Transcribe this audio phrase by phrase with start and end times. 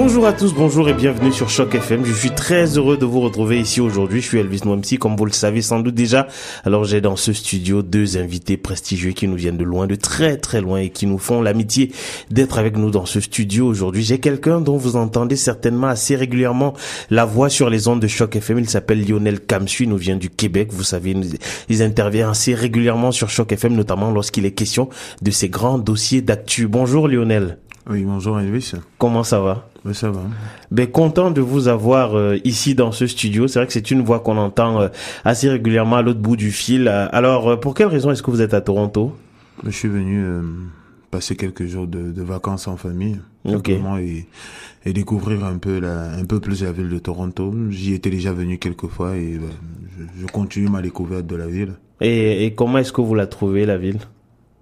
[0.00, 2.04] Bonjour à tous, bonjour et bienvenue sur Choc FM.
[2.04, 4.20] Je suis très heureux de vous retrouver ici aujourd'hui.
[4.20, 6.28] Je suis Elvis Noemsi, comme vous le savez sans doute déjà.
[6.64, 10.36] Alors j'ai dans ce studio deux invités prestigieux qui nous viennent de loin, de très
[10.36, 11.90] très loin et qui nous font l'amitié
[12.30, 14.04] d'être avec nous dans ce studio aujourd'hui.
[14.04, 16.74] J'ai quelqu'un dont vous entendez certainement assez régulièrement
[17.10, 18.60] la voix sur les ondes de Choc FM.
[18.60, 20.68] Il s'appelle Lionel Kamsu, il nous vient du Québec.
[20.70, 21.16] Vous savez,
[21.68, 24.90] il intervient assez régulièrement sur Choc FM, notamment lorsqu'il est question
[25.22, 26.68] de ces grands dossiers d'actu.
[26.68, 27.58] Bonjour Lionel.
[27.90, 28.72] Oui, bonjour Elvis.
[28.98, 29.66] Comment ça va?
[29.84, 30.20] Oui, ça va.
[30.70, 33.48] Ben content de vous avoir euh, ici dans ce studio.
[33.48, 34.88] C'est vrai que c'est une voix qu'on entend euh,
[35.24, 36.88] assez régulièrement à l'autre bout du fil.
[36.88, 39.16] Alors, euh, pour quelle raison est-ce que vous êtes à Toronto?
[39.64, 40.22] Je suis venu
[41.10, 43.70] passer quelques jours de, de, vacances en famille, Ok.
[43.70, 44.26] et,
[44.84, 47.52] et découvrir un peu la, un peu plus la ville de Toronto.
[47.70, 49.48] J'y étais déjà venu quelques fois et ben,
[49.98, 51.72] je, je, continue ma découverte de la ville.
[52.00, 53.98] Et, et comment est-ce que vous la trouvez la ville?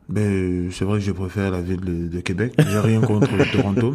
[0.09, 2.55] Ben, c'est vrai que je préfère la ville de, Québec.
[2.59, 3.95] J'ai rien contre Toronto.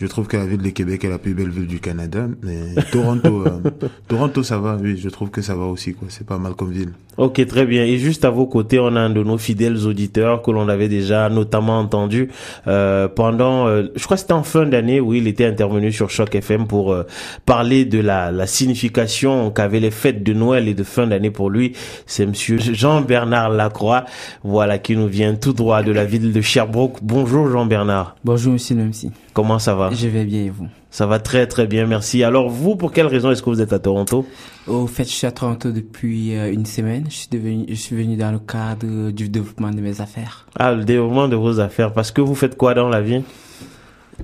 [0.00, 2.26] Je trouve que la ville de Québec est la plus belle ville du Canada.
[2.42, 3.70] Mais Toronto, euh,
[4.08, 4.76] Toronto, ça va.
[4.80, 5.94] Oui, je trouve que ça va aussi.
[5.94, 6.08] quoi.
[6.10, 6.92] C'est pas mal comme ville.
[7.18, 7.84] Ok, très bien.
[7.84, 10.88] Et juste à vos côtés, on a un de nos fidèles auditeurs que l'on avait
[10.88, 12.30] déjà notamment entendu
[12.66, 16.08] euh, pendant, euh, je crois que c'était en fin d'année où il était intervenu sur
[16.08, 17.04] Choc FM pour euh,
[17.44, 21.50] parler de la, la signification qu'avaient les fêtes de Noël et de fin d'année pour
[21.50, 21.74] lui.
[22.06, 24.06] C'est Monsieur Jean-Bernard Lacroix,
[24.42, 26.98] voilà, qui nous vient tout droit de la ville de Sherbrooke.
[27.02, 28.16] Bonjour Jean-Bernard.
[28.24, 29.10] Bonjour Monsieur Nemsi.
[29.34, 29.91] Comment ça va?
[29.92, 30.68] Je vais bien et vous?
[30.90, 32.22] Ça va très très bien, merci.
[32.22, 34.26] Alors vous, pour quelle raison est-ce que vous êtes à Toronto?
[34.66, 37.04] Au fait, je suis à Toronto depuis euh, une semaine.
[37.08, 40.46] Je suis, devenu, je suis venu dans le cadre du développement de mes affaires.
[40.58, 41.92] Ah, le développement de vos affaires.
[41.92, 43.22] Parce que vous faites quoi dans la vie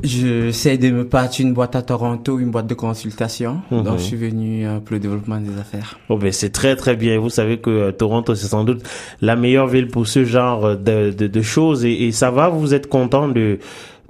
[0.02, 3.62] J'essaie de me partir une boîte à Toronto, une boîte de consultation.
[3.70, 3.82] Mhm.
[3.82, 5.98] Donc, je suis venu euh, pour le développement des affaires.
[6.10, 7.18] Oh ben c'est très très bien.
[7.18, 8.82] Vous savez que euh, Toronto c'est sans doute
[9.22, 12.48] la meilleure ville pour ce genre de, de, de choses et, et, ça va?
[12.48, 13.58] Vous êtes content de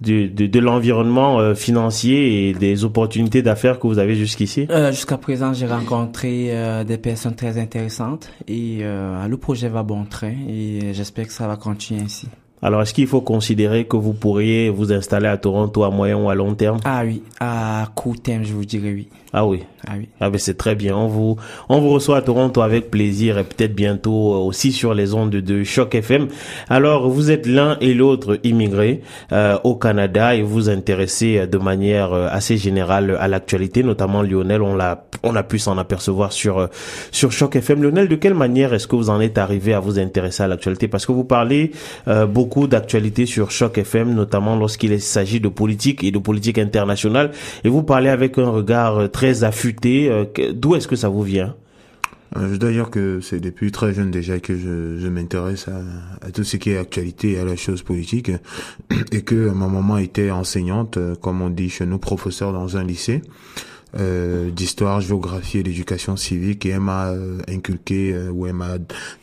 [0.03, 4.67] de, de, de l'environnement euh, financier et des opportunités d'affaires que vous avez jusqu'ici?
[4.70, 10.05] Euh, Jusqu'à présent, j'ai rencontré euh, des personnes très intéressantes et le projet va bon
[10.05, 12.29] train et j'espère que ça va continuer ainsi.
[12.63, 16.30] Alors, est-ce qu'il faut considérer que vous pourriez vous installer à Toronto à moyen ou
[16.30, 16.79] à long terme?
[16.85, 19.08] Ah oui, à court terme, je vous dirais oui.
[19.33, 19.64] Ah oui?
[19.86, 20.08] Ah oui.
[20.20, 20.96] Ah ben c'est très bien.
[20.96, 21.36] On vous
[21.69, 25.64] on vous reçoit à Toronto avec plaisir et peut-être bientôt aussi sur les ondes de
[25.64, 26.29] Choc FM.
[26.70, 29.02] Alors vous êtes l'un et l'autre immigrés
[29.33, 34.63] euh, au Canada et vous intéressez de manière assez générale à l'actualité, notamment Lionel.
[34.63, 36.69] On l'a on a pu s'en apercevoir sur
[37.13, 37.83] sur Choc FM.
[37.83, 40.89] Lionel, de quelle manière est-ce que vous en êtes arrivé à vous intéresser à l'actualité?
[40.89, 41.73] Parce que vous parlez
[42.08, 47.31] euh, beaucoup d'actualité sur Choc FM, notamment lorsqu'il s'agit de politique et de politique internationale,
[47.64, 50.11] et vous parlez avec un regard très affûté.
[50.55, 51.55] D'où est-ce que ça vous vient?
[52.37, 55.81] Dire que c'est depuis très jeune déjà que je, je m'intéresse à,
[56.27, 58.31] à, tout ce qui est actualité et à la chose politique
[59.13, 63.23] et que ma maman était enseignante, comme on dit chez nous, professeur dans un lycée.
[63.97, 68.77] Euh, d'histoire, géographie et d'éducation civique et elle m'a euh, inculqué euh, ou elle m'a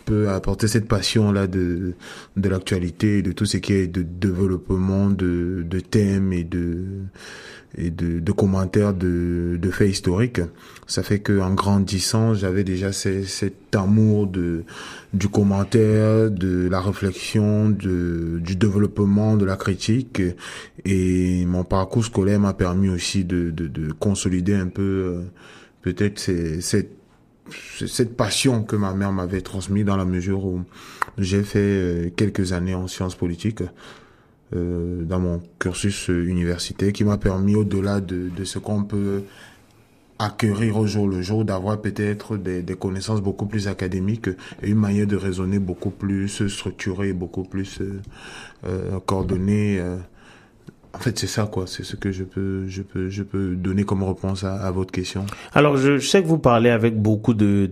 [0.05, 1.93] peu apporté cette passion là de
[2.35, 6.83] de l'actualité, de tout ce qui est de développement de de thèmes et de
[7.77, 10.41] et de, de commentaires de, de faits historiques.
[10.87, 14.63] Ça fait que en grandissant, j'avais déjà cet amour de
[15.13, 20.21] du commentaire, de la réflexion, de, du développement, de la critique.
[20.83, 25.21] Et mon parcours scolaire m'a permis aussi de, de, de consolider un peu euh,
[25.81, 26.91] peut-être cette
[27.85, 30.61] cette passion que ma mère m'avait transmise dans la mesure où
[31.19, 33.61] j'ai fait quelques années en sciences politiques
[34.53, 39.23] euh, dans mon cursus universitaire qui m'a permis au-delà de, de ce qu'on peut
[40.19, 44.29] acquérir au jour le jour, d'avoir peut-être des, des, connaissances beaucoup plus académiques
[44.61, 48.01] et une manière de raisonner beaucoup plus structurée, beaucoup plus euh,
[48.65, 49.81] euh, coordonnée.
[50.95, 51.65] En fait, c'est ça, quoi.
[51.67, 54.91] C'est ce que je peux, je peux, je peux donner comme réponse à, à votre
[54.91, 55.25] question.
[55.53, 57.67] Alors, je, je, sais que vous parlez avec beaucoup de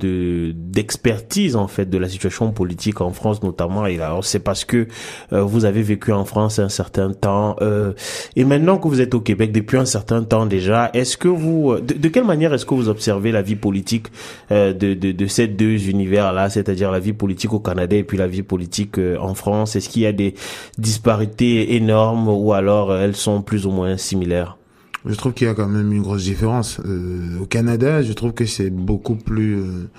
[0.53, 3.85] d'expertise en fait de la situation politique en France, notamment.
[3.85, 4.87] Et alors, c'est parce que
[5.31, 7.93] euh, vous avez vécu en France un certain temps euh,
[8.35, 11.75] et maintenant que vous êtes au Québec depuis un certain temps déjà, est-ce que vous,
[11.79, 14.07] de, de quelle manière est-ce que vous observez la vie politique
[14.51, 18.17] euh, de, de, de ces deux univers-là, c'est-à-dire la vie politique au Canada et puis
[18.17, 19.75] la vie politique euh, en France?
[19.75, 20.33] Est-ce qu'il y a des
[20.77, 24.57] disparités énormes ou alors sont plus ou moins similaires
[25.05, 26.79] je trouve qu'il y a quand même une grosse différence.
[26.85, 29.89] Euh, au Canada, je trouve que c'est beaucoup plus euh,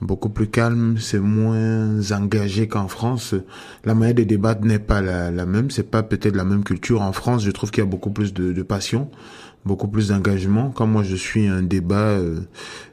[0.00, 3.34] beaucoup plus calme, c'est moins engagé qu'en France.
[3.84, 7.02] La manière de débattre n'est pas la, même, c'est pas peut-être la même culture.
[7.02, 9.10] En France, je trouve qu'il y a beaucoup plus de, passion,
[9.64, 10.70] beaucoup plus d'engagement.
[10.70, 12.18] Quand moi je suis un débat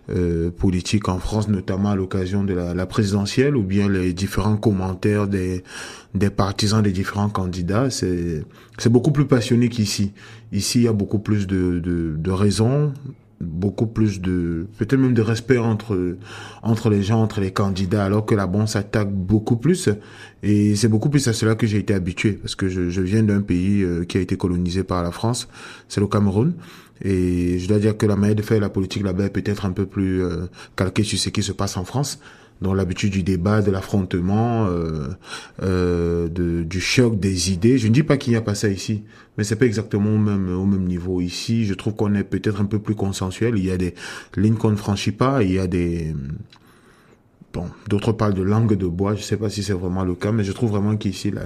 [0.09, 5.27] euh, politique en France, notamment à l'occasion de la, présidentielle, ou bien les différents commentaires
[5.27, 5.63] des,
[6.13, 8.43] des partisans des différents candidats, c'est
[8.77, 10.11] c'est beaucoup plus passionné qu'ici.
[10.51, 12.93] Ici, il y a beaucoup plus de, de, de raisons,
[13.39, 16.17] beaucoup plus de peut-être même de respect entre
[16.63, 19.89] entre les gens entre les candidats alors que là-bas on s'attaque beaucoup plus.
[20.43, 23.23] Et c'est beaucoup plus à cela que j'ai été habitué parce que je, je viens
[23.23, 25.47] d'un pays euh, qui a été colonisé par la France.
[25.87, 26.53] C'est le Cameroun.
[27.01, 29.71] Et je dois dire que la manière de faire la politique là-bas est peut-être un
[29.71, 32.19] peu plus euh, calquée sur ce qui se passe en France
[32.61, 35.09] dans l'habitude du débat, de l'affrontement, euh,
[35.61, 36.27] euh,
[36.63, 37.77] du choc des idées.
[37.77, 39.03] Je ne dis pas qu'il n'y a pas ça ici,
[39.37, 41.21] mais c'est pas exactement au même au même niveau.
[41.21, 43.57] Ici, je trouve qu'on est peut-être un peu plus consensuel.
[43.57, 43.93] Il y a des
[44.35, 45.43] lignes qu'on ne franchit pas.
[45.43, 46.15] Il y a des
[47.53, 49.15] bon, d'autres parlent de langue de bois.
[49.15, 51.43] Je sais pas si c'est vraiment le cas, mais je trouve vraiment qu'ici la,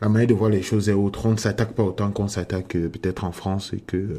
[0.00, 1.26] la manière de voir les choses est autre.
[1.26, 4.18] On ne s'attaque pas autant qu'on s'attaque euh, peut-être en France et que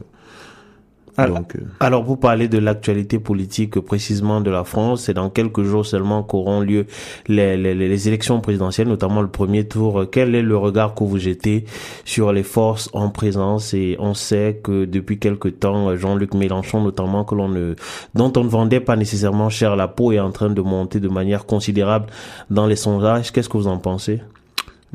[1.24, 5.04] alors, Donc, euh, alors, vous parlez de l'actualité politique précisément de la France.
[5.04, 6.86] C'est dans quelques jours seulement qu'auront lieu
[7.28, 10.06] les, les, les, élections présidentielles, notamment le premier tour.
[10.12, 11.66] Quel est le regard que vous jetez
[12.06, 13.74] sur les forces en présence?
[13.74, 17.76] Et on sait que depuis quelque temps, Jean-Luc Mélenchon, notamment, que l'on ne,
[18.16, 21.10] dont on ne vendait pas nécessairement cher la peau, est en train de monter de
[21.10, 22.08] manière considérable
[22.50, 23.32] dans les sondages.
[23.32, 24.22] Qu'est-ce que vous en pensez?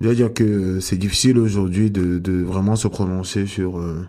[0.01, 4.07] Je veux dire que c'est difficile aujourd'hui de, de, vraiment se prononcer sur euh,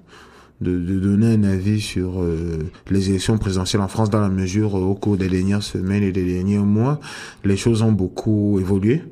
[0.62, 2.60] de, de, donner un avis sur euh,
[2.90, 6.26] les élections présidentielles en France dans la mesure au cours des dernières semaines et des
[6.26, 7.00] derniers mois,
[7.44, 9.04] les choses ont beaucoup évolué.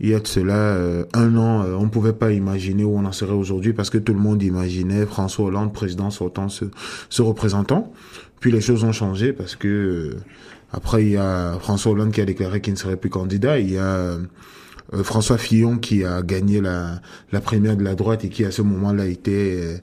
[0.00, 2.96] Il y a de cela euh, un an, euh, on ne pouvait pas imaginer où
[2.96, 6.66] on en serait aujourd'hui parce que tout le monde imaginait François Hollande, président sortant, se,
[7.08, 7.92] se représentant.
[8.40, 10.16] Puis les choses ont changé parce que
[10.72, 13.58] après il y a François Hollande qui a déclaré qu'il ne serait plus candidat.
[13.58, 14.18] Il y a
[15.02, 17.00] François Fillon qui a gagné la,
[17.32, 19.82] la première de la droite et qui à ce moment-là était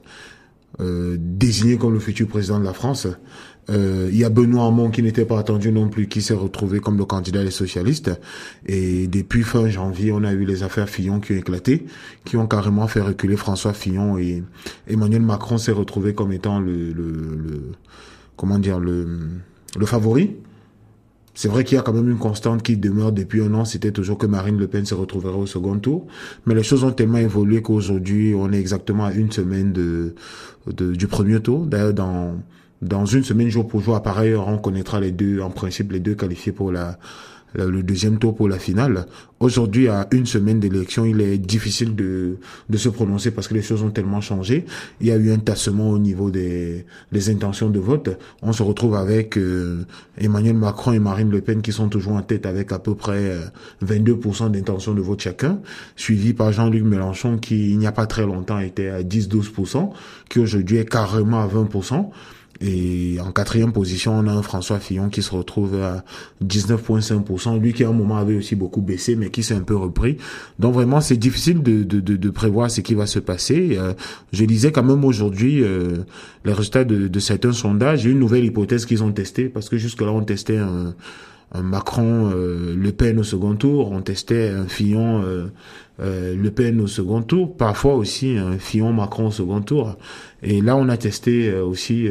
[0.80, 3.06] euh, désigné comme le futur président de la France.
[3.70, 6.80] Euh, il y a Benoît Hamon qui n'était pas attendu non plus, qui s'est retrouvé
[6.80, 8.10] comme le candidat des socialistes.
[8.66, 11.86] Et depuis fin janvier, on a eu les affaires Fillon qui ont éclaté,
[12.24, 14.42] qui ont carrément fait reculer François Fillon et
[14.88, 16.92] Emmanuel Macron s'est retrouvé comme étant le,
[18.36, 19.06] comment dire le
[19.84, 20.36] favori.
[21.34, 23.90] C'est vrai qu'il y a quand même une constante qui demeure depuis un an, c'était
[23.90, 26.06] toujours que Marine Le Pen se retrouverait au second tour.
[26.44, 30.14] Mais les choses ont tellement évolué qu'aujourd'hui, on est exactement à une semaine de,
[30.66, 31.64] du premier tour.
[31.66, 32.36] D'ailleurs, dans,
[32.82, 36.00] dans une semaine, jour pour jour, à heure, on connaîtra les deux, en principe, les
[36.00, 36.98] deux qualifiés pour la,
[37.54, 39.06] le deuxième tour pour la finale.
[39.42, 42.36] Aujourd'hui, à une semaine d'élection, il est difficile de,
[42.70, 44.66] de se prononcer parce que les choses ont tellement changé.
[45.00, 48.16] Il y a eu un tassement au niveau des, des intentions de vote.
[48.40, 49.84] On se retrouve avec euh,
[50.16, 53.36] Emmanuel Macron et Marine Le Pen qui sont toujours en tête avec à peu près
[53.84, 55.58] 22% euh, d'intentions de vote chacun,
[55.96, 59.90] suivi par Jean-Luc Mélenchon qui, il n'y a pas très longtemps, était à 10-12%,
[60.30, 62.10] qui aujourd'hui est carrément à 20%.
[62.62, 66.04] Et en quatrième position, on a un François Fillon qui se retrouve à
[66.44, 67.60] 19,5%.
[67.60, 70.16] Lui qui à un moment avait aussi beaucoup baissé, mais qui s'est un peu repris.
[70.60, 73.76] Donc vraiment, c'est difficile de, de, de, de, prévoir ce qui va se passer.
[73.78, 73.94] Euh,
[74.32, 76.04] je disais quand même aujourd'hui euh,
[76.44, 78.04] les résultats de, de certains sondages.
[78.04, 80.94] Une nouvelle hypothèse qu'ils ont testée, parce que jusque-là, on testait un,
[81.54, 85.46] un Macron euh, Le Pen au second tour, on testait un Fillon euh,
[86.02, 89.96] euh, Le Pen au second tour, parfois aussi un Fillon Macron au second tour.
[90.42, 92.08] Et là, on a testé aussi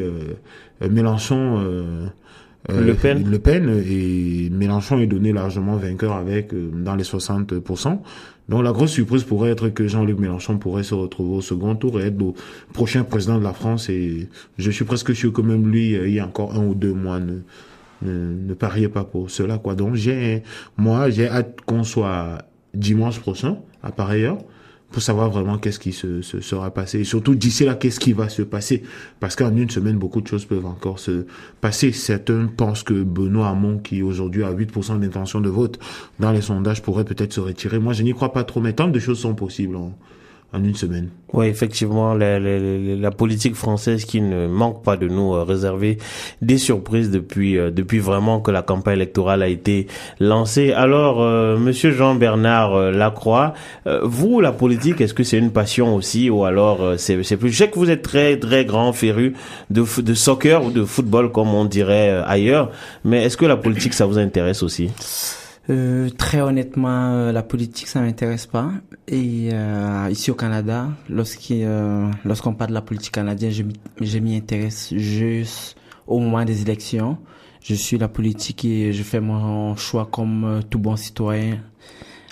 [0.82, 1.60] Mélenchon.
[2.70, 3.30] le Pen.
[3.30, 8.00] Le Pen et Mélenchon est donné largement vainqueur avec dans les 60%.
[8.52, 12.02] Donc la grosse surprise pourrait être que Jean-Luc Mélenchon pourrait se retrouver au second tour
[12.02, 12.34] et être le
[12.74, 13.90] prochain président de la France.
[13.90, 16.94] Et je suis presque sûr que même lui, il y a encore un ou deux
[16.94, 17.40] mois, ne,
[18.02, 19.76] ne, ne pariez pas pour cela, quoi.
[19.76, 20.44] Donc, j'ai,
[20.76, 22.40] moi, j'ai hâte qu'on soit
[22.74, 24.38] dimanche prochain, à pareille heure,
[24.92, 27.00] pour savoir vraiment qu'est-ce qui se, se, sera passé.
[27.00, 28.84] Et surtout, d'ici là, qu'est-ce qui va se passer.
[29.20, 31.26] Parce qu'en une semaine, beaucoup de choses peuvent encore se
[31.62, 31.92] passer.
[31.94, 35.80] Certains pensent que Benoît Hamon, qui aujourd'hui a 8% d'intention de vote
[36.20, 37.80] dans les sondages, pourrait peut-être se retirer.
[37.80, 39.98] Moi, je n'y crois pas trop, mais tant de choses sont possibles en
[40.60, 41.10] une semaine.
[41.34, 45.98] Oui, effectivement, la, la, la, politique française qui ne manque pas de nous euh, réserver
[46.42, 49.88] des surprises depuis euh, depuis vraiment que la campagne électorale a été
[50.20, 50.74] lancée.
[50.74, 53.54] Alors, euh, Monsieur Jean-Bernard Lacroix,
[54.04, 57.58] vous, la politique, est-ce que c'est une passion aussi ou alors c'est c'est plus Je
[57.58, 59.34] sais que vous êtes très très grand féru
[59.70, 62.72] de de soccer ou de football comme on dirait ailleurs,
[63.06, 64.90] mais est-ce que la politique ça vous intéresse aussi?
[65.70, 68.72] Euh, très honnêtement, euh, la politique, ça m'intéresse pas.
[69.08, 73.52] Et euh, ici au Canada, lorsqu'on euh, lorsqu'on parle de la politique canadienne,
[74.02, 75.76] je m'y intéresse juste
[76.08, 77.18] au moment des élections.
[77.62, 81.60] Je suis la politique et je fais mon choix comme tout bon citoyen.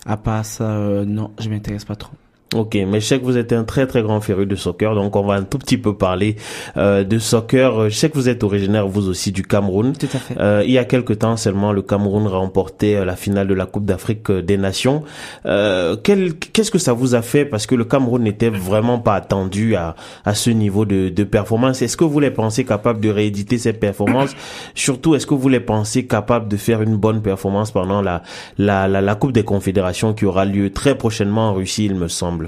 [0.05, 2.13] À part ça, non, je m'intéresse pas trop.
[2.55, 5.15] Ok, mais je sais que vous êtes un très très grand féru de soccer, donc
[5.15, 6.35] on va un tout petit peu parler
[6.77, 7.91] euh, de soccer.
[7.91, 9.93] Je sais que vous êtes originaire vous aussi du Cameroun.
[9.95, 10.35] Tout à fait.
[10.39, 13.67] Euh, il y a quelque temps seulement, le Cameroun remportait euh, la finale de la
[13.67, 15.03] Coupe d'Afrique des Nations.
[15.45, 17.45] Euh, Qu'est-ce que ça vous a fait?
[17.45, 21.83] Parce que le Cameroun n'était vraiment pas attendu à, à ce niveau de, de performance.
[21.83, 24.35] Est-ce que vous les pensez capables de rééditer ces performances?
[24.73, 28.23] Surtout, est-ce que vous les pensez capables de faire une bonne performance pendant la,
[28.57, 32.07] la, la, la Coupe des Confédérations qui aura lieu très prochainement en Russie, il me
[32.07, 32.38] semble?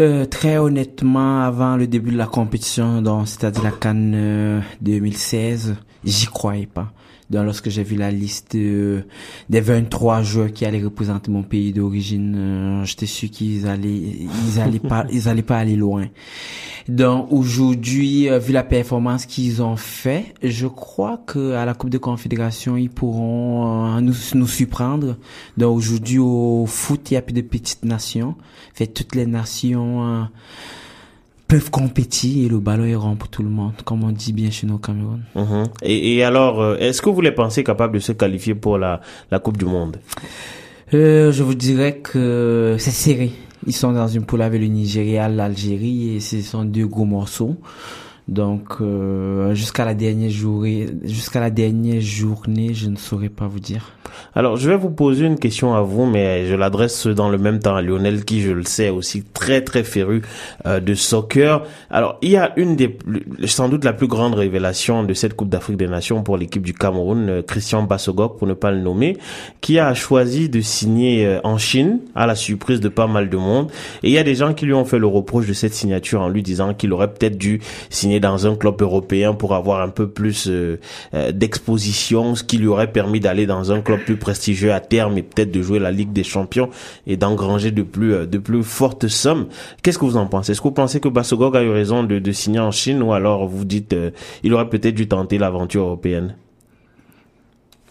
[0.00, 6.26] Euh, très honnêtement, avant le début de la compétition, c'est-à-dire la Cannes 2016, euh, j'y
[6.26, 6.92] croyais pas.
[7.34, 9.02] Donc lorsque j'ai vu la liste euh,
[9.50, 14.60] des 23 joueurs qui allaient représenter mon pays d'origine, euh, j'étais sûr qu'ils allaient, ils
[14.60, 16.06] allaient pas, ils allaient pas aller loin.
[16.86, 21.98] Donc aujourd'hui, vu la performance qu'ils ont fait, je crois que à la Coupe de
[21.98, 25.16] Confédération, ils pourront nous, nous surprendre.
[25.56, 28.36] Donc aujourd'hui au foot, il y a plus de petites nations.
[28.74, 30.28] Fait toutes les nations
[31.48, 34.50] peuvent compétir et le ballon est rond pour tout le monde, comme on dit bien
[34.50, 35.22] chez nous au Cameroun.
[35.34, 35.64] Mhm.
[35.82, 39.00] et, et, alors, euh, est-ce que vous les pensez capables de se qualifier pour la,
[39.30, 39.98] la Coupe du Monde?
[40.94, 43.32] Euh, Je vous dirais que c'est serré.
[43.66, 47.56] Ils sont dans une poule avec le Nigeria, l'Algérie et ce sont deux gros morceaux.
[48.28, 53.60] Donc euh, jusqu'à la dernière journée, jusqu'à la dernière journée, je ne saurais pas vous
[53.60, 53.92] dire.
[54.34, 57.58] Alors je vais vous poser une question à vous, mais je l'adresse dans le même
[57.58, 60.22] temps à Lionel, qui je le sais aussi très très féru
[60.66, 61.62] euh, de soccer.
[61.90, 62.96] Alors il y a une des
[63.44, 66.74] sans doute la plus grande révélation de cette Coupe d'Afrique des Nations pour l'équipe du
[66.74, 69.16] Cameroun, euh, Christian Bassogok pour ne pas le nommer,
[69.60, 73.36] qui a choisi de signer euh, en Chine à la surprise de pas mal de
[73.36, 73.70] monde.
[74.02, 76.20] Et il y a des gens qui lui ont fait le reproche de cette signature
[76.20, 79.88] en lui disant qu'il aurait peut-être dû signer dans un club européen pour avoir un
[79.88, 80.78] peu plus euh,
[81.14, 85.18] euh, d'exposition, ce qui lui aurait permis d'aller dans un club plus prestigieux à terme
[85.18, 86.70] et peut-être de jouer la Ligue des Champions
[87.06, 89.46] et d'engranger de plus euh, de plus fortes sommes.
[89.82, 90.52] Qu'est-ce que vous en pensez?
[90.52, 93.12] Est-ce que vous pensez que Bassogog a eu raison de, de signer en Chine ou
[93.12, 93.94] alors vous dites
[94.42, 96.36] il aurait peut-être dû tenter l'aventure européenne?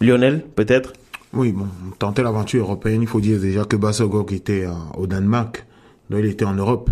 [0.01, 0.93] Lionel, peut-être?
[1.33, 5.65] Oui, bon, tenter l'aventure européenne, il faut dire déjà que Bassogog était au Danemark,
[6.09, 6.89] donc il était en Europe.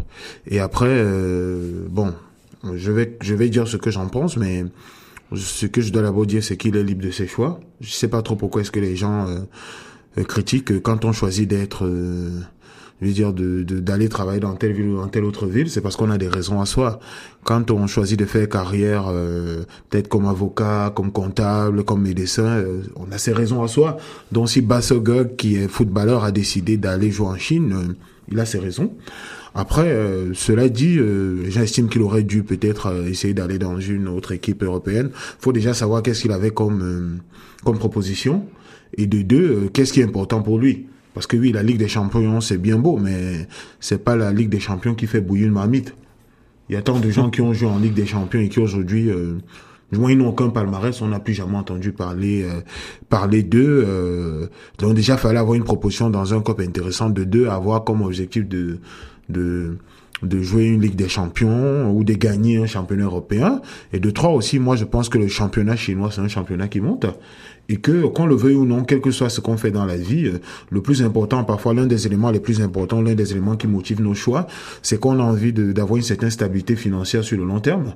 [0.47, 1.03] Et après,
[1.89, 2.13] bon,
[2.75, 4.65] je vais, je vais dire ce que j'en pense, mais
[5.36, 7.60] ce que je dois d'abord dire, c'est qu'il est libre de ses choix.
[7.80, 9.39] Je sais pas trop pourquoi est-ce que les gens euh,
[10.18, 12.41] euh critiquent quand on choisit d'être, euh,
[13.01, 15.82] je veux dire, de d'aller travailler dans telle ville ou dans telle autre ville, c'est
[15.82, 17.00] parce qu'on a des raisons à soi.
[17.44, 22.82] Quand on choisit de faire carrière, euh, peut-être comme avocat, comme comptable, comme médecin, euh,
[22.98, 23.98] on a ses raisons à soi.
[24.32, 27.96] Donc si Bassogog, qui est footballeur, a décidé d'aller jouer en Chine,
[28.30, 28.94] il a ses raisons.
[29.53, 34.08] Après, euh, cela dit, euh, j'estime qu'il aurait dû peut-être euh, essayer d'aller dans une
[34.08, 35.10] autre équipe européenne.
[35.13, 37.20] faut déjà savoir qu'est-ce qu'il avait comme
[37.63, 38.46] comme proposition
[38.98, 40.88] et de deux, qu'est-ce qui est important pour lui?
[41.13, 43.48] Parce que oui, la Ligue des Champions, c'est bien beau, mais
[43.79, 45.93] c'est pas la Ligue des Champions qui fait bouillir une marmite.
[46.70, 48.60] Il y a tant de gens qui ont joué en Ligue des Champions et qui
[48.60, 49.36] aujourd'hui, euh,
[49.91, 52.46] ils n'ont aucun palmarès, on n'a plus jamais entendu parler
[53.10, 54.50] parler d'eux.
[54.79, 58.01] donc déjà, il fallait avoir une proposition dans un club intéressant de deux, avoir comme
[58.01, 58.79] objectif de
[59.30, 59.78] de
[60.24, 63.62] de jouer une Ligue des Champions ou de gagner un championnat européen.
[63.94, 66.80] Et de trois aussi, moi je pense que le championnat chinois, c'est un championnat qui
[66.80, 67.06] monte.
[67.70, 69.96] Et que, qu'on le veuille ou non, quel que soit ce qu'on fait dans la
[69.96, 73.56] vie, euh, le plus important, parfois l'un des éléments les plus importants, l'un des éléments
[73.56, 74.48] qui motivent nos choix,
[74.82, 77.94] c'est qu'on a envie d'avoir une certaine stabilité financière sur le long terme.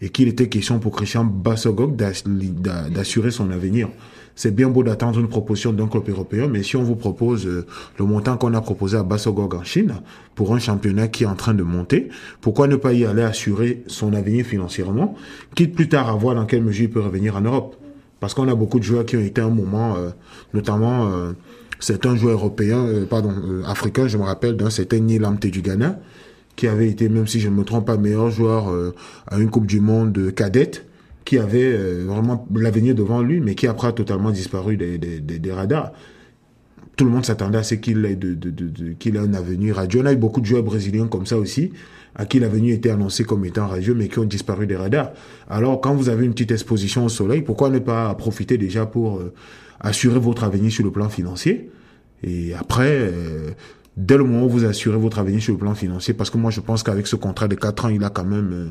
[0.00, 3.88] Et qu'il était question pour Christian Bassogog d'assurer son avenir
[4.34, 7.66] c'est bien beau d'attendre une proposition d'un club européen, mais si on vous propose euh,
[7.98, 9.94] le montant qu'on a proposé à Bassogog en Chine
[10.34, 12.08] pour un championnat qui est en train de monter,
[12.40, 15.14] pourquoi ne pas y aller assurer son avenir financièrement,
[15.54, 17.76] quitte plus tard à voir dans quelle mesure il peut revenir en Europe?
[18.20, 20.10] Parce qu'on a beaucoup de joueurs qui ont été à un moment, euh,
[20.54, 21.32] notamment euh,
[21.80, 23.34] certains joueurs européens, pardon,
[23.66, 25.98] africains, je me rappelle d'un certain Nilamte du Ghana,
[26.54, 28.72] qui avait été, même si je ne me trompe pas, meilleur joueur
[29.26, 30.86] à une Coupe du Monde cadette
[31.24, 35.20] qui avait euh, vraiment l'avenir devant lui, mais qui après a totalement disparu des, des,
[35.20, 35.92] des, radars.
[36.96, 39.76] Tout le monde s'attendait à ce qu'il ait, de, de, de, qu'il ait un avenir
[39.76, 40.00] radieux.
[40.02, 41.72] On a eu beaucoup de joueurs brésiliens comme ça aussi,
[42.14, 45.12] à qui l'avenir était annoncé comme étant radieux, mais qui ont disparu des radars.
[45.48, 49.18] Alors, quand vous avez une petite exposition au soleil, pourquoi ne pas profiter déjà pour
[49.18, 49.32] euh,
[49.80, 51.70] assurer votre avenir sur le plan financier?
[52.22, 52.90] Et après...
[52.90, 53.50] Euh,
[53.94, 56.50] dès le moment où vous assurez votre avenir sur le plan financier, parce que moi
[56.50, 58.70] je pense qu'avec ce contrat de 4 ans, il a quand même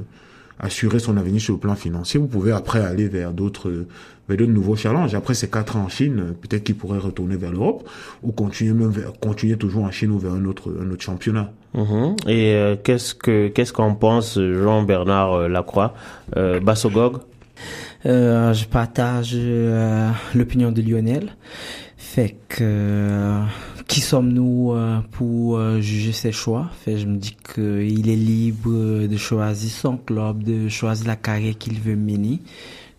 [0.60, 3.86] assurer son avenir sur le plan financier, vous pouvez après aller vers d'autres
[4.30, 5.14] vers de nouveaux challenges.
[5.16, 7.88] Après ces quatre ans en Chine, peut-être qu'il pourrait retourner vers l'Europe
[8.24, 11.52] ou continuer même vers, continuer toujours en Chine ou vers un autre un autre championnat.
[11.74, 12.16] Mhm.
[12.28, 15.94] Et euh, qu'est-ce que qu'est-ce qu'en pense Jean-Bernard euh, Lacroix,
[16.38, 17.18] euh, Bassogog
[18.06, 19.38] euh, Je partage
[20.36, 21.36] l'opinion de Lionel.
[21.98, 23.42] Fait que
[23.92, 24.74] qui sommes-nous
[25.12, 26.70] pour juger ses choix?
[26.80, 31.58] Fait, Je me dis qu'il est libre de choisir son club, de choisir la carrière
[31.58, 32.40] qu'il veut mener.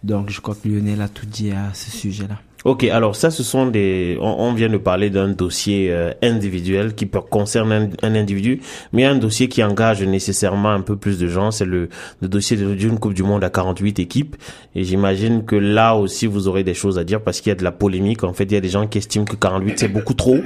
[0.04, 2.38] Donc je crois que Lionel a tout dit à ce sujet-là.
[2.64, 4.16] Ok, alors ça, ce sont des.
[4.20, 8.60] On, vient de parler d'un dossier euh, individuel qui peut, concerne un, individu,
[8.92, 11.50] mais un dossier qui engage nécessairement un peu plus de gens.
[11.50, 11.88] C'est le,
[12.20, 14.36] le dossier d'une Coupe du Monde à 48 équipes.
[14.76, 17.56] Et j'imagine que là aussi, vous aurez des choses à dire parce qu'il y a
[17.56, 18.22] de la polémique.
[18.22, 20.38] En fait, il y a des gens qui estiment que 48 c'est beaucoup trop,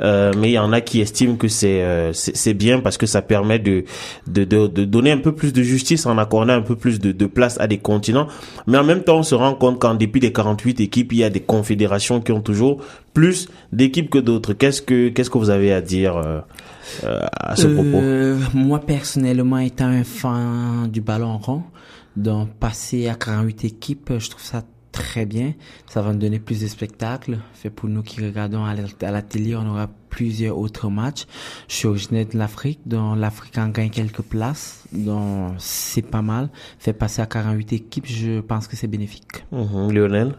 [0.00, 3.06] euh, mais il y en a qui estiment que c'est euh, c'est bien parce que
[3.06, 3.84] ça permet de,
[4.26, 7.12] de, de de donner un peu plus de justice en accordant un peu plus de,
[7.12, 8.26] de place à des continents.
[8.66, 11.24] Mais en même temps, on se rend compte qu'en dépit des 48 équipes, il y
[11.24, 12.82] a des confédérations qui ont toujours
[13.12, 14.52] plus d'équipes que d'autres.
[14.54, 16.40] Qu'est-ce que qu'est-ce que vous avez à dire euh,
[17.04, 18.00] euh à ce propos?
[18.02, 21.62] euh, Moi personnellement, étant un fan du ballon rond,
[22.16, 24.62] donc passer à 48 équipes, je trouve ça
[24.94, 25.52] très bien.
[25.86, 27.38] Ça va nous donner plus de spectacles.
[27.52, 28.74] Fait pour nous qui regardons à
[29.10, 31.26] la, télé, on aura plusieurs autres matchs.
[31.68, 36.48] Je suis originaire de l'Afrique, donc l'Afrique en gagne quelques places, donc c'est pas mal.
[36.78, 39.44] Fait passer à 48 équipes, je pense que c'est bénéfique.
[39.50, 39.92] Mhm.
[39.92, 40.34] Lionel?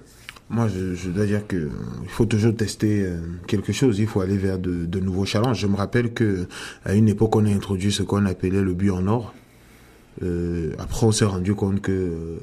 [0.50, 1.70] Moi, je, dois dire que
[2.04, 4.00] il faut toujours tester euh, quelque chose.
[4.00, 5.60] Il faut aller vers de, de nouveaux challenges.
[5.60, 6.48] Je me rappelle que
[6.84, 9.34] à une époque, on a introduit ce qu'on appelait le but en or.
[10.24, 12.38] Euh, après, on s'est rendu compte que euh,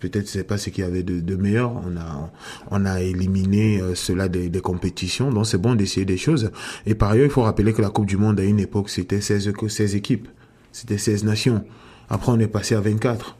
[0.00, 1.72] peut-être c'est pas ce qu'il y avait de, de, meilleur.
[1.72, 2.30] On a
[2.70, 5.30] on a éliminé euh, cela des, des, compétitions.
[5.30, 6.50] Donc c'est bon d'essayer des choses.
[6.86, 9.20] Et par ailleurs, il faut rappeler que la Coupe du Monde à une époque c'était
[9.20, 10.28] 16 16 équipes,
[10.72, 11.64] c'était 16 nations.
[12.08, 13.36] Après, on est passé à 24.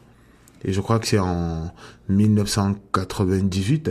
[0.65, 1.71] Et je crois que c'est en
[2.09, 3.89] 1998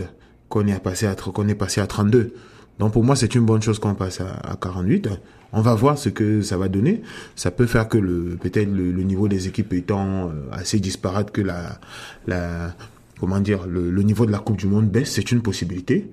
[0.49, 2.33] qu'on est passé à qu'on est passé à 32.
[2.79, 5.09] Donc pour moi, c'est une bonne chose qu'on passe à, à 48.
[5.51, 7.01] On va voir ce que ça va donner.
[7.35, 11.41] Ça peut faire que le peut-être le, niveau des équipes étant euh, assez disparate que
[11.41, 12.75] la
[13.19, 16.09] comment dire le, le niveau de la Coupe du Monde baisse, c'est une possibilité.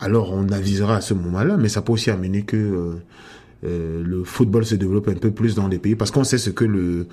[0.00, 2.94] Alors on avisera à ce moment-là, mais ça peut aussi amener que euh,
[3.64, 6.50] euh, le football se développe un peu plus dans les pays parce qu'on sait ce
[6.50, 7.06] que le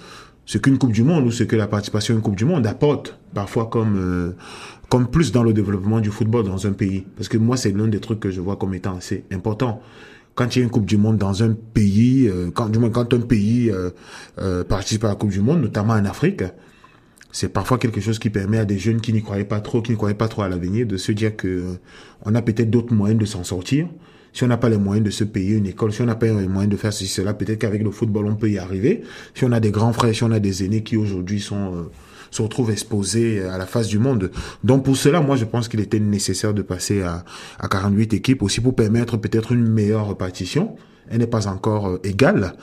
[0.45, 2.65] ce qu'une Coupe du Monde ou ce que la participation à une Coupe du Monde
[2.65, 4.33] apporte parfois comme
[4.89, 7.05] comme plus dans le développement du football dans un pays.
[7.15, 9.81] Parce que moi, c'est l'un des trucs que je vois comme étant assez important
[10.37, 12.91] quand il y a une Coupe du Monde dans un pays, euh, quand, du moins
[12.91, 13.89] quand un pays euh,
[14.37, 16.43] euh, participe à la Coupe du Monde, notamment en Afrique,
[17.31, 19.91] c'est parfois quelque chose qui permet à des jeunes qui n'y croyaient pas trop, qui
[19.91, 21.77] ne croyaient pas trop à l'avenir, de se dire que
[22.23, 23.87] on a peut-être d'autres moyens de s'en sortir.
[24.31, 26.27] Si on n'a pas les moyens de se payer une école, si on n'a pas
[26.27, 29.01] les moyens de faire ceci, cela, peut-être qu'avec le football, on peut y arriver.
[29.33, 31.89] Si on a des grands frères, si on a des aînés qui aujourd'hui sont
[32.37, 34.31] se retrouvent exposés à la face du monde.
[34.63, 37.25] Donc pour cela, moi je pense qu'il était nécessaire de passer à,
[37.59, 40.75] à 48 équipes aussi pour permettre peut-être une meilleure répartition.
[41.09, 42.53] Elle n'est pas encore euh, égale,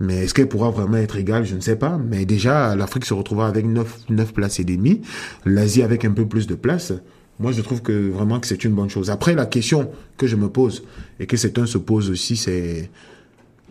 [0.00, 1.44] mais est-ce qu'elle pourra vraiment être égale?
[1.44, 1.98] Je ne sais pas.
[1.98, 5.02] Mais déjà, l'Afrique se retrouvera avec 9, 9 places et demi,
[5.44, 6.92] l'Asie avec un peu plus de places.
[7.40, 9.10] Moi, je trouve que vraiment que c'est une bonne chose.
[9.10, 10.84] Après, la question que je me pose
[11.18, 12.90] et que certains se posent aussi, c'est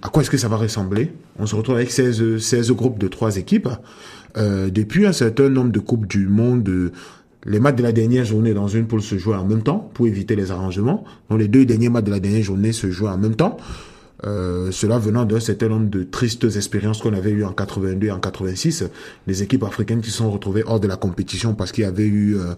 [0.02, 1.14] à quoi est-ce que ça va ressembler?
[1.40, 3.70] On se retrouve avec 16, 16 groupes de trois équipes.
[4.38, 6.92] Euh, depuis un certain nombre de Coupes du Monde, euh,
[7.46, 10.08] les matchs de la dernière journée dans une poule se jouent en même temps pour
[10.08, 11.04] éviter les arrangements.
[11.30, 13.58] Donc les deux derniers matchs de la dernière journée se jouent en même temps.
[14.26, 18.12] Euh, cela venant d'un certain nombre de tristes expériences qu'on avait eues en 82 et
[18.12, 18.86] en 86,
[19.28, 22.38] les équipes africaines qui sont retrouvées hors de la compétition parce qu'il y avait eu
[22.38, 22.54] euh,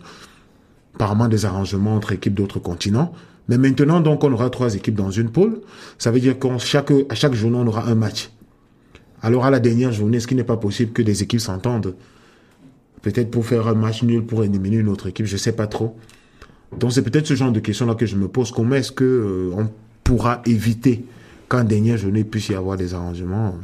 [0.93, 3.13] apparemment des arrangements entre équipes d'autres continents.
[3.47, 5.61] Mais maintenant, donc, on aura trois équipes dans une poule.
[5.97, 8.31] Ça veut dire qu'à chaque, à chaque journée, on aura un match.
[9.21, 11.95] Alors à la dernière journée, est-ce qu'il n'est pas possible que des équipes s'entendent?
[13.01, 15.67] Peut-être pour faire un match nul pour éliminer une autre équipe, je ne sais pas
[15.67, 15.95] trop.
[16.77, 18.51] Donc c'est peut-être ce genre de questions-là que je me pose.
[18.51, 19.69] Comment est-ce que euh, on
[20.03, 21.05] pourra éviter
[21.47, 23.55] qu'en dernière journée puisse y avoir des arrangements?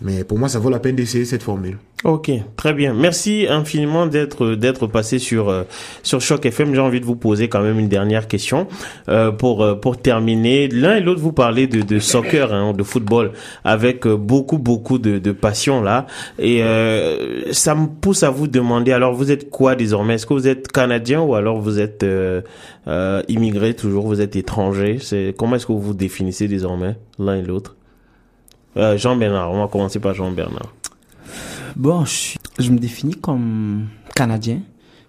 [0.00, 1.78] Mais pour moi, ça vaut la peine d'essayer cette formule.
[2.04, 2.92] Ok, très bien.
[2.92, 5.62] Merci infiniment d'être d'être passé sur euh,
[6.02, 6.74] sur Choc FM.
[6.74, 8.66] J'ai envie de vous poser quand même une dernière question
[9.08, 10.68] euh, pour euh, pour terminer.
[10.68, 13.32] L'un et l'autre vous parlez de, de soccer, hein, de football,
[13.64, 16.06] avec beaucoup beaucoup de, de passion là.
[16.38, 16.62] Et
[17.52, 18.92] ça me pousse à vous demander.
[18.92, 20.16] Alors vous êtes quoi désormais?
[20.16, 22.04] Est-ce que vous êtes canadien ou alors vous êtes
[23.28, 24.98] immigré toujours Vous êtes étranger?
[25.00, 27.76] C'est comment est-ce que vous vous définissez désormais l'un et l'autre?
[28.76, 29.52] Jean Bernard.
[29.52, 30.74] On va commencer par Jean Bernard.
[31.76, 34.60] Bon, je, je me définis comme Canadien.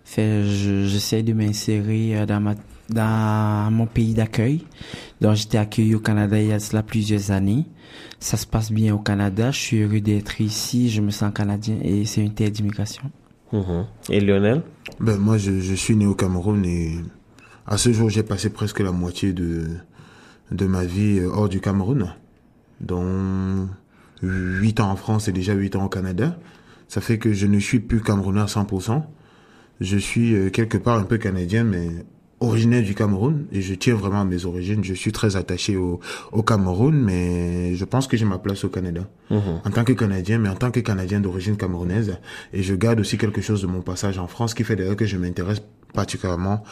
[0.04, 2.56] Fait, j'essaie de m'insérer euh, dans ma
[2.90, 4.64] dans mon pays d'accueil.
[5.22, 7.66] Donc j'étais accueilli au Canada il y a cela plusieurs années.
[8.20, 9.52] Ça se passe bien au Canada.
[9.52, 10.90] Je suis heureux d'être ici.
[10.90, 13.04] Je me sens canadien et c'est une terre d'immigration.
[13.52, 13.86] Mhm.
[14.10, 14.62] Et Lionel?
[15.00, 16.96] Ben moi je, je suis né au Cameroun et
[17.66, 19.66] à ce jour j'ai passé presque la moitié de
[20.52, 22.14] de ma vie euh, hors du Cameroun.
[22.82, 23.68] Donc
[24.22, 26.38] 8 ans en France et déjà 8 ans au Canada.
[26.88, 29.04] Ça fait que je ne suis plus Camerounais à 100%.
[29.82, 31.90] Je suis euh, quelque part un peu canadien, mais
[32.40, 34.84] originaire du Cameroun et je tiens vraiment à mes origines.
[34.84, 36.00] Je suis très attaché au,
[36.32, 39.40] au Cameroun, mais je pense que j'ai ma place au Canada Mhm.
[39.66, 42.18] en tant que Canadien, mais en tant que Canadien d'origine camerounaise.
[42.54, 45.06] Et je garde aussi quelque chose de mon passage en France, qui fait d'ailleurs que
[45.06, 45.62] je m'intéresse
[45.94, 46.64] particulièrement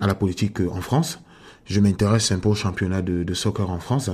[0.00, 1.20] à la politique euh, en France.
[1.64, 4.10] Je m'intéresse un peu au championnat de, de soccer en France.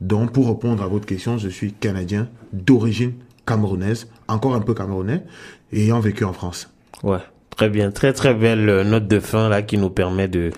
[0.00, 3.12] Donc, pour répondre à votre question, je suis Canadien d'origine
[3.46, 5.24] camerounaise, encore un peu camerounais,
[5.72, 6.70] ayant vécu en France.
[7.02, 7.18] Ouais,
[7.50, 10.50] très bien, très très belle note de fin là qui nous permet de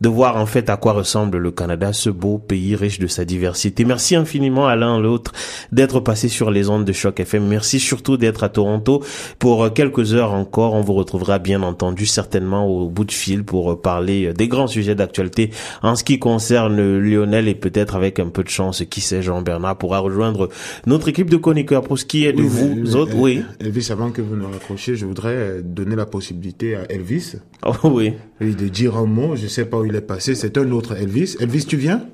[0.00, 3.24] de voir en fait à quoi ressemble le Canada, ce beau pays riche de sa
[3.24, 3.84] diversité.
[3.84, 5.32] Merci infiniment à l'un l'autre
[5.72, 7.46] d'être passé sur les ondes de Choc FM.
[7.46, 9.02] Merci surtout d'être à Toronto
[9.38, 10.74] pour euh, quelques heures encore.
[10.74, 14.48] On vous retrouvera bien entendu certainement au bout de fil pour euh, parler euh, des
[14.48, 15.50] grands sujets d'actualité
[15.82, 19.78] en ce qui concerne Lionel et peut-être avec un peu de chance, qui sait, Jean-Bernard
[19.78, 20.48] pourra rejoindre
[20.86, 21.82] notre équipe de chroniqueurs.
[21.82, 23.42] Pour ce qui est de Oui, vous mais- autres, oui.
[23.60, 27.34] Elvis, avant que vous ne raccrochiez, je voudrais donner la possibilité à Elvis
[27.66, 28.14] Oh, oui.
[28.40, 29.36] Oui, de dire un mot.
[29.36, 30.34] Je sais pas où il est passé.
[30.34, 31.36] C'est un autre Elvis.
[31.40, 32.04] Elvis, tu viens?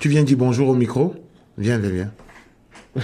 [0.00, 1.14] Tu viens dire bonjour au micro?
[1.56, 2.12] Viens, viens, viens.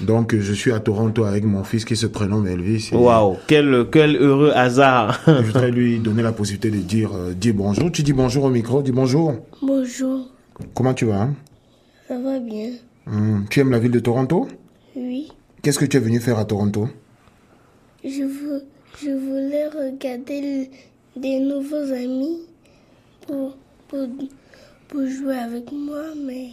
[0.00, 2.90] Donc, je suis à Toronto avec mon fils qui se prénomme Elvis.
[2.92, 5.20] et Waouh, quel quel heureux hasard.
[5.26, 7.92] Je voudrais lui donner la possibilité de dire, euh, dire bonjour.
[7.92, 9.34] Tu dis bonjour au micro, dis bonjour.
[9.62, 10.28] Bonjour,
[10.74, 11.34] Comment tu vas hein?
[12.08, 12.70] Ça va bien
[13.06, 14.48] Hum, Tu aimes la ville de Toronto?
[14.96, 15.28] Oui,
[15.62, 16.88] Qu'est-ce que tu es venu faire à Toronto?
[18.04, 18.64] Je, veux,
[19.00, 20.66] je voulais regarder le-
[21.16, 22.38] des nouveaux amis
[23.26, 23.56] pour,
[23.88, 24.06] pour,
[24.88, 26.50] pour jouer avec moi, mais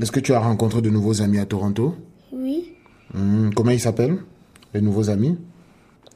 [0.00, 1.94] Est-ce que tu as rencontré de nouveaux amis à Toronto?
[2.32, 2.72] Oui,
[3.14, 4.18] Hum, Comment ils s'appellent
[4.72, 5.36] Les nouveaux amis?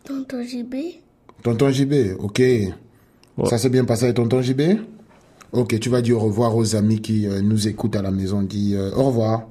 [0.05, 0.75] Tonton JB,
[1.43, 2.43] Tonton JB, ok.
[3.47, 4.61] Ça s'est bien passé avec tonton JB
[5.53, 8.43] Ok, tu vas dire au revoir aux amis qui euh, nous écoutent à la maison.
[8.43, 9.49] Dis euh, au revoir.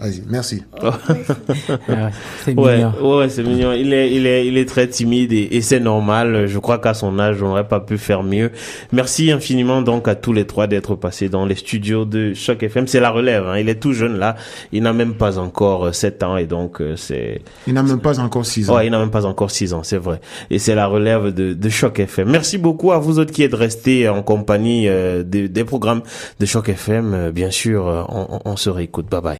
[0.00, 0.62] Oui, Vas-y, merci.
[0.82, 0.90] oh,
[2.44, 3.16] c'est Ouais, mignon.
[3.18, 3.72] ouais, c'est mignon.
[3.72, 6.46] Il est, il est, il est très timide et, et c'est normal.
[6.46, 8.50] Je crois qu'à son âge, on n'aurait pas pu faire mieux.
[8.92, 12.86] Merci infiniment donc à tous les trois d'être passés dans les studios de Choc FM.
[12.86, 13.46] C'est la relève.
[13.46, 13.58] Hein.
[13.58, 14.36] Il est tout jeune là.
[14.72, 17.40] Il n'a même pas encore euh, 7 ans et donc euh, c'est.
[17.66, 18.76] Il n'a même pas encore 6 ans.
[18.76, 20.20] Ouais, il n'a même pas encore 6 ans, c'est vrai.
[20.50, 22.28] Et c'est la relève de, de Choc FM.
[22.30, 26.02] Merci beaucoup à vous autres qui êtes restés en compagnie euh, des, des programmes
[26.40, 27.14] de Choc FM.
[27.14, 29.06] Euh, Bien sûr, euh, on on se réécoute.
[29.10, 29.36] Bye bye.